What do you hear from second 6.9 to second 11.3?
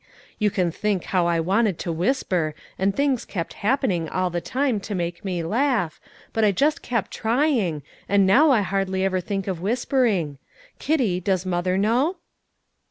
trying, and now I hardly ever think of whispering. Kitty,